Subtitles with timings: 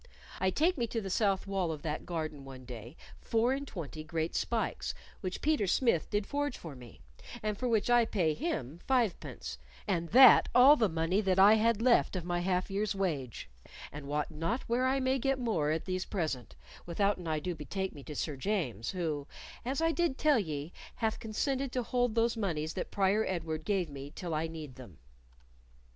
[0.39, 4.03] I take me to the south wall of that garden one day four and twenty
[4.03, 7.01] great spikes, which Peter Smith did forge for me
[7.43, 11.83] and for which I pay him fivepence, and that all the money that I had
[11.83, 13.47] left of my half year's wage,
[13.91, 16.55] and wot not where I may get more at these present,
[16.87, 19.27] withouten I do betake me to Sir James, who,
[19.63, 23.87] as I did tell ye, hath consented to hold those moneys that Prior Edward gave
[23.87, 24.97] me till I need them.